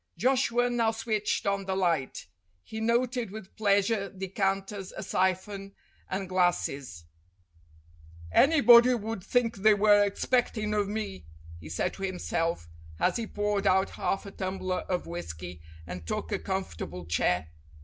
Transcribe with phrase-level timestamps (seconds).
[0.17, 2.25] Joshua now switched on the light.
[2.63, 5.73] He noted with pleasure decanters, a siphon,
[6.09, 7.05] and glasses.
[8.31, 11.25] "Anybody THE HERO AND THE BURGLAR 273 would think they were expectin' of me,"
[11.59, 12.67] he said to himself,
[12.99, 17.49] as he poured out half a tumbler of whisky, and took a comfortable chair.